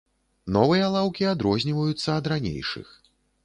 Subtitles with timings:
[0.55, 2.87] Новыя лаўкі адрозніваюцца ад ранейшых.